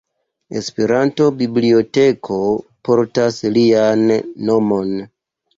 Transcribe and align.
Esperanto-biblioteko 0.61 2.39
portas 2.89 3.39
lian 3.59 4.11
nomon. 4.51 4.99